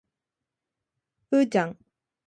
[1.29, 1.77] うーちゃん